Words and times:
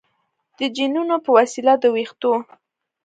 د 0.57 0.59
جینونو 0.75 1.15
په 1.25 1.29
وسیله 1.37 1.73
د 1.79 1.85
ویښتو 1.95 2.33